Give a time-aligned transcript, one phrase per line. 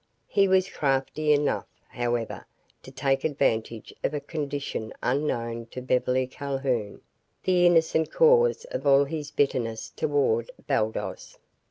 [0.27, 2.47] He was crafty enough, however,
[2.81, 7.01] to take advantage of a condition unknown to Beverly Calhoun,
[7.43, 11.37] the innocent cause of all his bitterness toward Baldos.